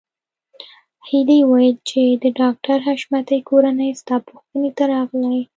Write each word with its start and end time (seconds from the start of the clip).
هيلې 1.07 1.39
وویل 1.45 1.77
چې 1.89 2.01
د 2.23 2.25
ډاکټر 2.39 2.77
حشمتي 2.87 3.39
کورنۍ 3.49 3.91
ستا 4.01 4.15
پوښتنې 4.27 4.69
ته 4.77 4.83
راغلې 4.93 5.41